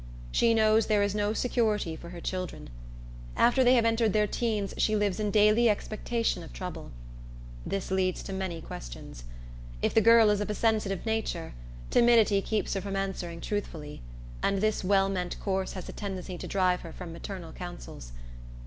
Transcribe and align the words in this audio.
She 0.31 0.55
knows 0.55 0.87
there 0.87 1.03
is 1.03 1.13
no 1.13 1.31
security 1.31 1.95
for 1.95 2.09
her 2.09 2.19
children. 2.19 2.71
After 3.37 3.63
they 3.63 3.75
have 3.75 3.85
entered 3.85 4.13
their 4.13 4.25
teens 4.25 4.73
she 4.77 4.95
lives 4.95 5.19
in 5.19 5.29
daily 5.29 5.69
expectation 5.69 6.41
of 6.41 6.51
trouble. 6.51 6.89
This 7.67 7.91
leads 7.91 8.23
to 8.23 8.33
many 8.33 8.61
questions. 8.61 9.25
If 9.79 9.93
the 9.93 10.01
girl 10.01 10.31
is 10.31 10.41
of 10.41 10.49
a 10.49 10.55
sensitive 10.55 11.05
nature, 11.05 11.53
timidity 11.91 12.41
keeps 12.41 12.73
her 12.73 12.81
from 12.81 12.95
answering 12.95 13.41
truthfully, 13.41 14.01
and 14.41 14.57
this 14.57 14.83
well 14.83 15.07
meant 15.07 15.39
course 15.39 15.73
has 15.73 15.87
a 15.87 15.93
tendency 15.93 16.35
to 16.35 16.47
drive 16.47 16.81
her 16.81 16.91
from 16.91 17.13
maternal 17.13 17.51
counsels. 17.51 18.11